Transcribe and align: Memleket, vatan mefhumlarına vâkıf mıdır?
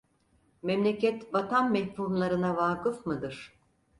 Memleket, 0.63 1.33
vatan 1.33 1.71
mefhumlarına 1.71 2.55
vâkıf 2.57 3.05
mıdır? 3.05 3.53